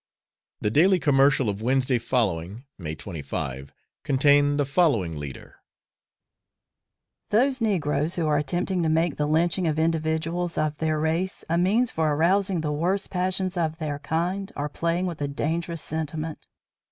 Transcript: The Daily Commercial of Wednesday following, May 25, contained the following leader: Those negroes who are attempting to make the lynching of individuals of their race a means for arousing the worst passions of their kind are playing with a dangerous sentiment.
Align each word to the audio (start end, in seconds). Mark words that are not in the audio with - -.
The 0.61 0.71
Daily 0.71 0.97
Commercial 0.97 1.47
of 1.47 1.61
Wednesday 1.61 1.99
following, 1.99 2.65
May 2.75 2.95
25, 2.95 3.71
contained 4.03 4.59
the 4.59 4.65
following 4.65 5.15
leader: 5.15 5.57
Those 7.29 7.61
negroes 7.61 8.15
who 8.15 8.25
are 8.25 8.39
attempting 8.39 8.81
to 8.81 8.89
make 8.89 9.17
the 9.17 9.27
lynching 9.27 9.67
of 9.67 9.77
individuals 9.77 10.57
of 10.57 10.77
their 10.77 10.99
race 10.99 11.45
a 11.49 11.59
means 11.59 11.91
for 11.91 12.15
arousing 12.15 12.61
the 12.61 12.71
worst 12.73 13.11
passions 13.11 13.55
of 13.55 13.77
their 13.77 13.99
kind 13.99 14.51
are 14.55 14.69
playing 14.69 15.05
with 15.05 15.21
a 15.21 15.27
dangerous 15.27 15.83
sentiment. 15.83 16.47